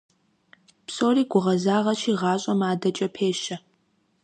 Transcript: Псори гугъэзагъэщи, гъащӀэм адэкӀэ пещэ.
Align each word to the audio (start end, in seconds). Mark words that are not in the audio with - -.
Псори 0.87 1.23
гугъэзагъэщи, 1.31 2.13
гъащӀэм 2.19 2.59
адэкӀэ 2.69 3.07
пещэ. 3.15 3.57